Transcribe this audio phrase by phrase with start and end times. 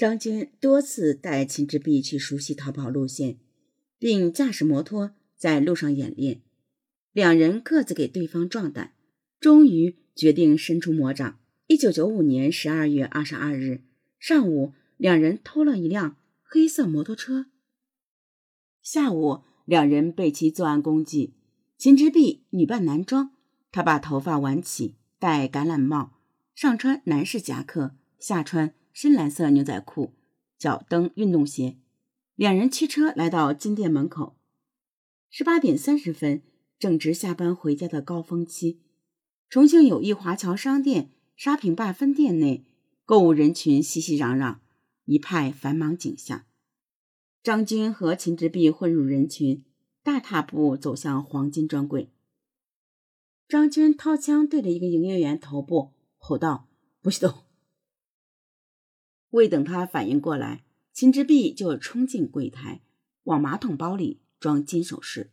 [0.00, 3.36] 张军多次带秦之碧去熟悉逃跑路线，
[3.98, 6.40] 并驾驶摩托在路上演练。
[7.12, 8.94] 两人各自给对方壮胆，
[9.38, 11.38] 终于决定伸出魔掌。
[11.66, 13.82] 一九九五年十二月二十二日
[14.18, 17.48] 上午，两人偷了一辆黑色摩托车。
[18.80, 21.34] 下午，两人备齐作案工具。
[21.76, 23.32] 秦之碧女扮男装，
[23.70, 26.14] 她把头发挽起，戴橄榄帽，
[26.54, 28.72] 上穿男士夹克，下穿
[29.02, 30.12] 深蓝色牛仔裤，
[30.58, 31.78] 脚蹬运动鞋。
[32.34, 34.36] 两人驱车来到金店门口。
[35.30, 36.42] 十八点三十分。
[36.78, 38.78] 正值下班回家的高峰期，
[39.48, 42.66] 重庆友谊华侨商店沙坪坝分店内，
[43.06, 44.58] 购物人群熙熙攘攘，
[45.06, 46.44] 一派繁忙景象。
[47.42, 49.64] 张军和秦之璧混入人群，
[50.02, 52.10] 大踏步走向黄金专柜。
[53.48, 56.68] 张军掏枪对着一个营业员头部吼道
[57.00, 57.44] ：“不许动！”
[59.30, 62.82] 未等他反应过来，秦之璧就冲进柜台，
[63.24, 65.30] 往马桶包里装金首饰。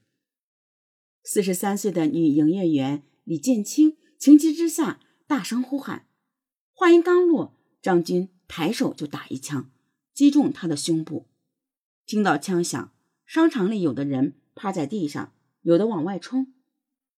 [1.24, 6.08] 四十三岁的女营业员李建清情急之下大声呼喊，
[6.74, 9.70] 话音刚落，张军抬手就打一枪，
[10.14, 11.28] 击中她的胸部。
[12.06, 12.94] 听到枪响，
[13.26, 16.54] 商场里有的人趴在地上，有的往外冲。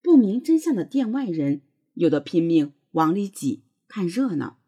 [0.01, 1.61] 不明真相的店外人
[1.93, 4.58] 有的拼命往里挤，看热闹。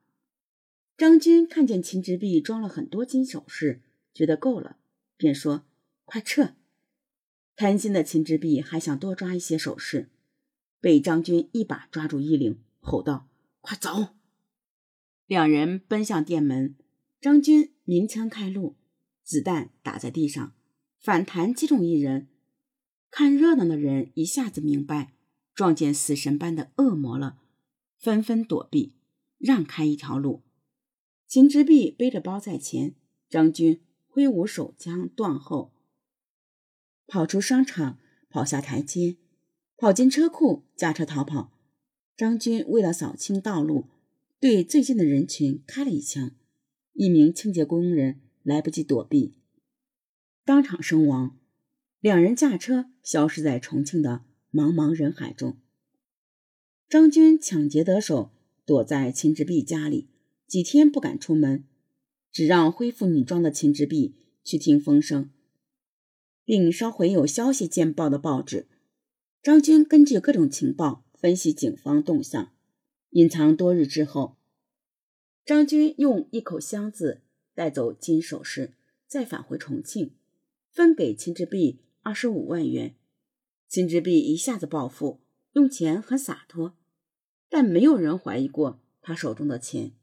[0.98, 3.82] 张军看见秦之璧装了很多金首饰，
[4.14, 4.78] 觉得够了，
[5.18, 5.66] 便说
[6.06, 6.54] ：“快撤。”
[7.56, 10.10] 贪心的秦之璧还想多抓一些首饰，
[10.80, 13.28] 被张军一把抓住衣领，吼道
[13.62, 14.10] ：“快走！”
[15.26, 16.76] 两人奔向店门，
[17.20, 18.76] 张军鸣枪开路，
[19.24, 20.54] 子弹打在地上，
[21.00, 22.28] 反弹击中一人。
[23.10, 25.14] 看热闹的人一下子明白，
[25.54, 27.40] 撞见死神般的恶魔了，
[27.98, 28.94] 纷纷躲避，
[29.38, 30.42] 让开一条路。
[31.32, 32.94] 秦之璧背着包在前，
[33.30, 33.80] 张军
[34.10, 35.72] 挥舞手枪断后。
[37.08, 39.16] 跑出商场，跑下台阶，
[39.78, 41.58] 跑进车库，驾车逃跑。
[42.18, 43.86] 张军为了扫清道路，
[44.42, 46.32] 对最近的人群开了一枪，
[46.92, 49.36] 一名清洁工人来不及躲避，
[50.44, 51.40] 当场身亡。
[52.02, 55.58] 两人驾车消失在重庆的茫茫人海中。
[56.90, 58.32] 张军抢劫得手，
[58.66, 60.10] 躲在秦之璧家里，
[60.52, 61.64] 几天不敢出门，
[62.30, 65.30] 只让恢复女装的秦之璧去听风声。
[66.44, 68.68] 并烧毁有消息见报的报纸。
[69.42, 72.52] 张军根据各种情报分析警方动向，
[73.12, 74.36] 隐藏多日之后，
[75.46, 77.22] 张军用一口箱子
[77.56, 78.74] 带走金首饰，
[79.08, 80.12] 再返回重庆，
[80.70, 82.98] 分给秦之璧二十五万元。
[83.70, 85.22] 秦之璧一下子暴富，
[85.54, 86.76] 用钱很洒脱，
[87.48, 89.94] 但没有人怀疑过他手中的钱。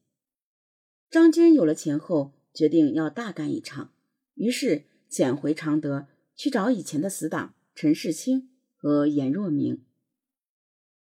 [1.10, 3.92] 张军有了钱后，决定要大干一场，
[4.34, 6.06] 于是潜回常德。
[6.36, 9.84] 去找以前的死党陈世清和严若明。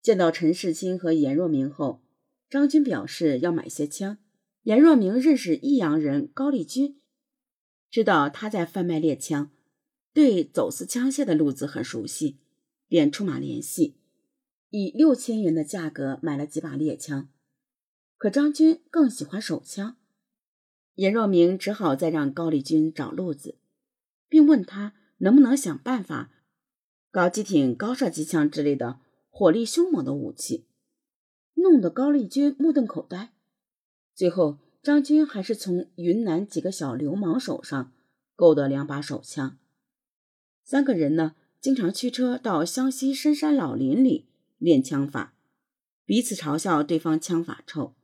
[0.02, 2.02] 见到陈世清和严若明后，
[2.50, 4.18] 张军表示要买些枪。
[4.64, 7.00] 严若明认识益阳人高丽军，
[7.92, 9.52] 知道他在贩卖猎枪，
[10.12, 12.40] 对走私枪械的路子很熟悉，
[12.88, 13.98] 便出马联系，
[14.72, 17.30] 以六千元的价格买了几把猎枪。
[18.18, 19.97] 可张军更喜欢手枪，
[20.98, 23.58] 严若明只好再让高丽军找路子，
[24.30, 24.94] 并问他。
[25.20, 26.30] 能不能想办法
[27.10, 29.00] 搞几挺高射机枪之类的
[29.32, 30.68] 火力凶猛的武器？
[31.56, 33.34] 弄得高丽军目瞪口呆。
[34.14, 37.92] 最后，张军还是从云南几个小流氓手上
[38.36, 39.58] 购得两把手枪。
[40.64, 44.28] 三个人呢，经常驱车到湘西深山老林里
[44.60, 45.34] 练枪法，
[46.06, 47.96] 彼此嘲笑对方枪法臭。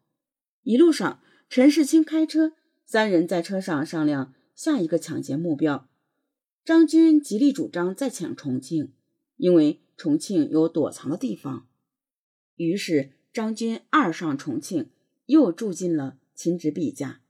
[0.64, 2.54] 一路上，陈世清开车，
[2.86, 5.90] 三人在车上商量下一个抢劫目标。
[6.64, 8.94] 张军极力主张再抢重庆，
[9.38, 11.68] 因为重庆有躲藏的地方。
[12.56, 14.90] 于是张军二上重庆，
[15.26, 17.22] 又住进了秦之璧家。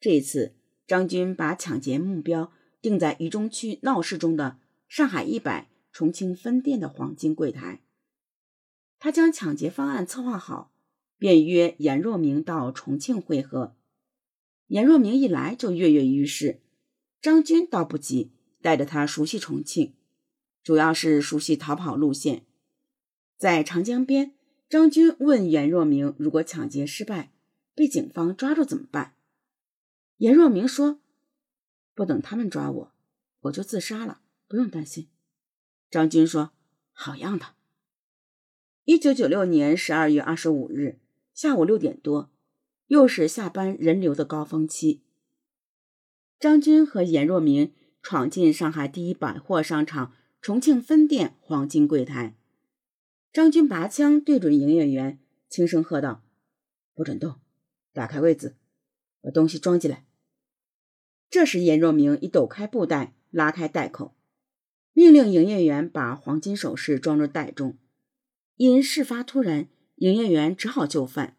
[0.00, 0.54] 这次
[0.86, 4.58] 张军把抢劫目标定在渝中区闹市中的
[4.88, 7.82] 上海一百重庆分店的黄金柜台。
[9.00, 10.72] 他将抢劫方案策划好，
[11.18, 13.76] 便约严若明到重庆会合。
[14.68, 16.60] 严若明一来就跃跃欲试。
[17.20, 18.30] 张军倒不急，
[18.62, 19.94] 带着他熟悉重庆，
[20.62, 22.46] 主要是熟悉逃跑路线。
[23.36, 24.34] 在长江边，
[24.68, 27.32] 张军问严若明：“如果抢劫失败，
[27.74, 29.14] 被警方抓住怎么办？”
[30.18, 31.00] 严若明说
[31.94, 32.92] ：“不等他们抓我，
[33.42, 35.08] 我就自杀了，不用担心。”
[35.90, 36.52] 张军说
[36.92, 37.54] ：“好样的！”
[38.84, 40.98] 一九九六年十二月二十五日
[41.32, 42.30] 下午六点多，
[42.88, 45.02] 又是下班人流的高峰期。
[46.38, 50.12] 张军和严若明闯进上海第一百货商场
[50.42, 52.36] 重庆分店黄金柜台。
[53.32, 55.18] 张军拔枪对准营业员，
[55.48, 56.24] 轻声喝道
[56.94, 57.36] ：“不准动，
[57.92, 58.56] 打开柜子，
[59.20, 60.04] 把东西装进来。”
[61.30, 64.16] 这时，严若明已抖开布袋，拉开袋口，
[64.92, 67.76] 命令营业员把黄金首饰装入袋中。
[68.56, 71.36] 因事发突然，营业员只好就范，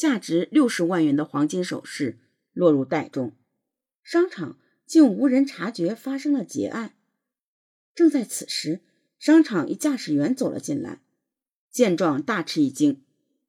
[0.00, 2.18] 价值六十万元的黄金首饰
[2.54, 3.36] 落入袋中。
[4.02, 6.94] 商场竟无人察觉发生了劫案。
[7.94, 8.80] 正在此时，
[9.18, 11.02] 商场一驾驶员走了进来，
[11.70, 13.02] 见状大吃一惊。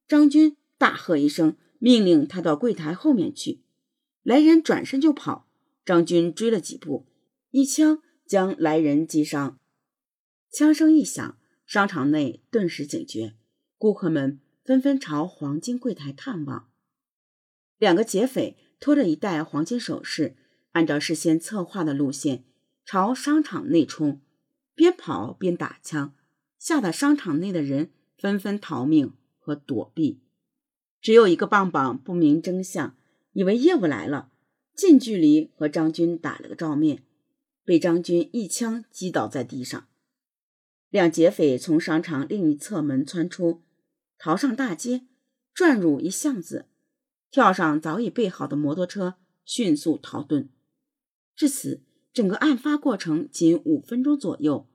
[0.09, 3.61] 张军大喝一声，命令他到柜台后面去。
[4.21, 5.47] 来人转身就跑，
[5.85, 7.07] 张军追了几步，
[7.51, 9.57] 一枪将来人击伤。
[10.51, 13.35] 枪声一响，商场内顿时警觉，
[13.77, 16.69] 顾客们纷纷朝黄金柜台探望。
[17.77, 20.35] 两个劫匪拖着一袋黄金首饰。
[20.73, 22.45] 按照事先策划的路线
[22.85, 24.21] 朝商场内冲，
[24.73, 26.15] 边跑边打枪，
[26.57, 30.21] 吓得商场内的人纷纷逃命和躲避。
[31.01, 32.95] 只有一个棒棒不明真相，
[33.33, 34.31] 以为业务来了，
[34.73, 37.03] 近距离和张军打了个照面，
[37.65, 39.89] 被张军一枪击倒在地上。
[40.89, 43.61] 两劫匪从商场另一侧门窜出，
[44.23, 45.07] 逃上大街，
[45.51, 46.67] 转入一巷子，
[47.31, 49.15] 跳上早已备好的摩托车，
[49.45, 50.49] 迅速逃遁。
[51.35, 51.81] 至此，
[52.13, 54.69] 整个案发过程仅五分钟左右。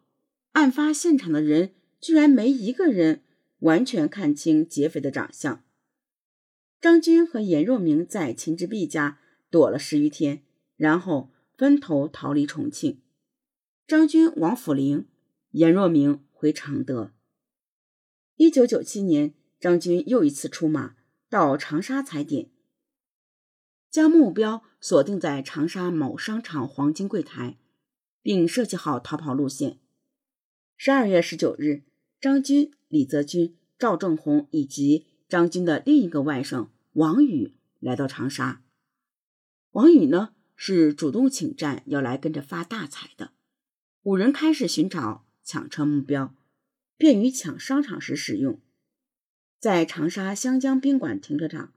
[0.55, 3.23] 案发现场的人居然没一个人
[3.61, 5.63] 完全看清劫匪的长相。
[6.81, 10.43] 张军和严若明在秦志碧家躲了十余天，
[10.75, 13.01] 然后分头逃离重庆。
[13.87, 15.07] 张军往抚陵，
[15.53, 17.13] 严若明回常德。
[18.37, 20.95] 一九九七年，张军又一次出马
[21.31, 22.51] 到长沙踩点。
[23.91, 27.57] 将目标锁定在长沙某商场黄金柜台，
[28.21, 29.79] 并设计好逃跑路线。
[30.77, 31.85] 十二月十九日，
[32.21, 38.63] 张军、李泽军、赵正红以及张军的另一个外甥王宇来到长沙。
[39.71, 43.31] 王宇呢是主动请战，要来跟着发大财的。
[44.03, 46.35] 五人开始寻找抢车目标，
[46.97, 48.61] 便于抢商场时使用。
[49.59, 51.73] 在长沙湘江宾馆停车场，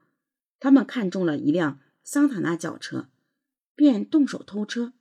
[0.60, 1.80] 他们看中了一辆。
[2.02, 3.12] 桑塔纳轿车，
[3.76, 4.94] 便动手偷车。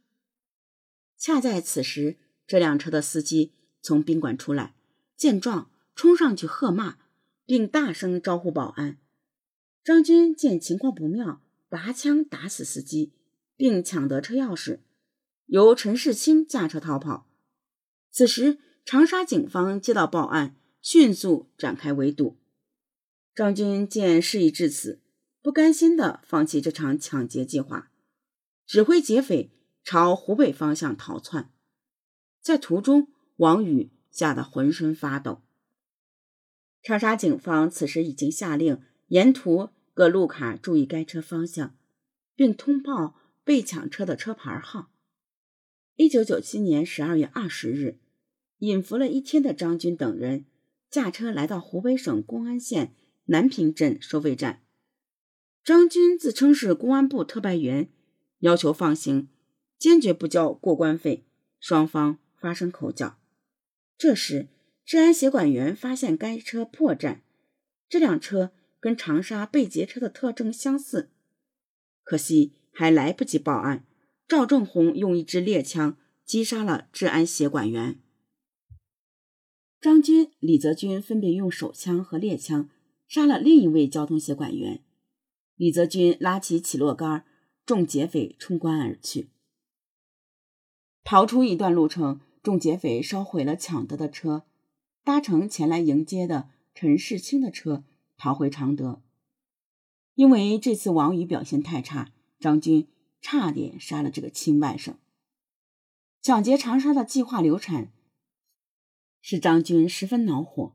[1.16, 4.74] 恰在此时，这辆车的司机从宾馆出来，
[5.16, 6.98] 见状冲上去喝骂，
[7.46, 8.98] 并大声招呼保安。
[9.82, 13.14] 张军见情况不妙，拔枪打死司机，
[13.56, 14.80] 并抢得车钥匙，
[15.46, 17.26] 由陈世清驾车逃跑。
[18.10, 18.58] 此时，
[18.90, 22.38] 长沙警方接到报案，迅速展开围堵。
[23.34, 25.02] 张军见事已至此。
[25.42, 27.92] 不甘心的放弃这场抢劫计划，
[28.66, 29.50] 指挥劫匪
[29.84, 31.52] 朝湖北方向逃窜。
[32.40, 35.42] 在途中，王宇吓得浑身发抖。
[36.82, 41.76] 长沙警方此时已经下令沿途各路卡注意该车方向，
[42.34, 44.90] 并通报被抢车的车牌号。
[45.96, 47.98] 一九九七年十二月二十日，
[48.58, 50.44] 隐伏了一天的张军等人
[50.90, 52.94] 驾车来到湖北省公安县
[53.26, 54.62] 南平镇收费站。
[55.62, 57.90] 张军自称是公安部特派员，
[58.38, 59.28] 要求放行，
[59.78, 61.26] 坚决不交过关费，
[61.60, 63.18] 双方发生口角。
[63.98, 64.48] 这时，
[64.84, 67.18] 治安协管员发现该车破绽，
[67.88, 71.10] 这辆车跟长沙被劫车的特征相似，
[72.02, 73.84] 可惜还来不及报案，
[74.26, 78.00] 赵正红用一支猎枪击杀了治安协管员。
[79.80, 82.68] 张军、李泽军分别用手枪和猎枪
[83.06, 84.82] 杀了另一位交通协管员。
[85.54, 87.24] 李泽军拉起起落杆，
[87.64, 89.28] 众劫匪冲关而去。
[91.04, 94.44] 逃出一段路程，众劫匪烧毁了抢得的车，
[95.04, 97.84] 搭乘前来迎接的陈世清的车
[98.16, 99.00] 逃回常德。
[100.14, 102.88] 因为这次王宇表现太差，张军
[103.20, 104.94] 差点杀了这个亲外甥。
[106.20, 107.92] 抢劫长沙的计划流产，
[109.20, 110.74] 使张军十分恼火，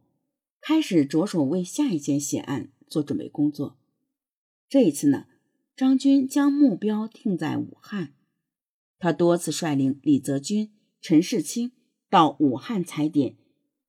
[0.62, 3.78] 开始着手为下一件血案做准备工作。
[4.70, 5.26] 这一次呢，
[5.76, 8.14] 张军将目标定在武汉，
[9.00, 10.72] 他多次率领李泽军、
[11.02, 11.72] 陈世清
[12.10, 13.36] 到武汉踩点，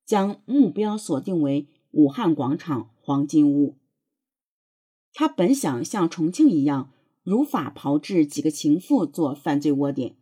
[0.05, 3.77] 将目标锁定为武汉广场黄金屋。
[5.13, 6.91] 他本想像重庆一样
[7.23, 10.17] 如法炮制几个情妇做犯罪窝点，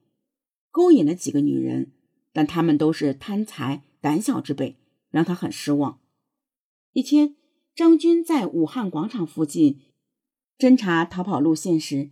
[0.70, 1.92] 勾引了几个女人，
[2.32, 4.76] 但他们都是贪财胆小之辈，
[5.12, 6.02] 让他很失望。
[6.92, 7.38] 一天，
[7.74, 9.80] 张军在武汉广场附近。
[10.58, 12.12] 侦查逃跑路线时，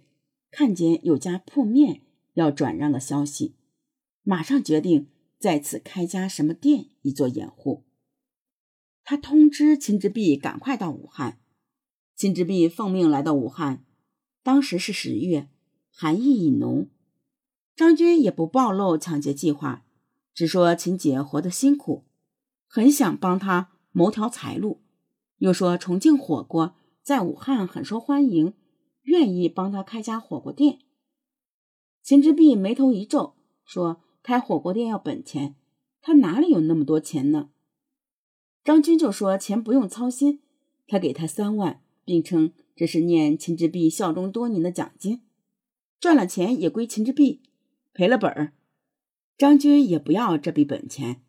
[0.51, 2.03] 看见有家铺面
[2.35, 3.55] 要转让的消息，
[4.23, 7.83] 马上决定在此开家什么店以作掩护。
[9.03, 11.41] 他通知秦之璧赶快到武汉。
[12.15, 13.85] 秦之璧奉命来到武汉，
[14.43, 15.49] 当时是十月，
[15.91, 16.87] 寒意已浓。
[17.75, 19.85] 张军也不暴露抢劫计划，
[20.33, 22.05] 只说秦姐活得辛苦，
[22.67, 24.81] 很想帮她谋条财路，
[25.37, 28.53] 又说重庆火锅在武汉很受欢迎，
[29.03, 30.79] 愿意帮她开家火锅店。
[32.01, 35.55] 秦之弼眉头一皱，说：“开火锅店要本钱，
[36.01, 37.49] 他哪里有那么多钱呢？”
[38.63, 40.41] 张军就说：“钱不用操心，
[40.87, 45.21] 他给他三万，并称这是念秦之弼效忠多年的奖金，
[45.99, 47.41] 赚了钱也归秦之弼，
[47.93, 48.53] 赔了本儿，
[49.37, 51.21] 张军也不要这笔本钱。”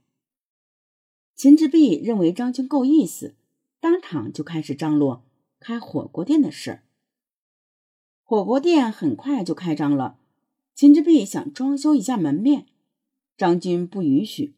[1.36, 3.34] 秦之碧认为张军够意思，
[3.80, 5.24] 当场就开始张罗
[5.58, 6.82] 开火锅店的事。
[8.22, 10.18] 火锅店很快就开张了，
[10.74, 12.66] 秦之碧想装修一下门面，
[13.36, 14.54] 张军不允许，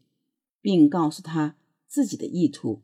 [0.61, 1.57] 并告诉他。
[1.87, 2.83] 自己的意图，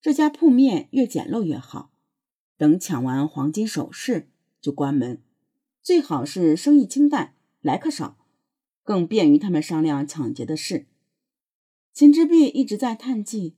[0.00, 1.90] 这家铺面越简陋越好。
[2.56, 4.28] 等抢完黄金首饰
[4.60, 5.20] 就关门，
[5.82, 8.21] 最好是生意清淡，来客少，
[8.82, 10.86] 更便于他们商量抢劫的事。
[11.92, 13.54] 秦之璧一直在叹气，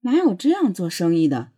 [0.00, 1.52] 哪有这样做生意的？